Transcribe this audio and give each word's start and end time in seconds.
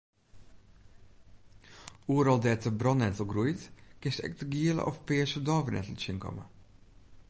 Oeral 2.11 2.41
dêr't 2.43 2.63
de 2.65 2.71
brannettel 2.79 3.27
groeit 3.31 3.61
kinst 4.01 4.23
ek 4.25 4.33
de 4.39 4.45
giele 4.53 4.81
of 4.89 4.97
pearse 5.07 5.41
dôvenettel 5.47 5.97
tsjinkomme. 5.97 6.45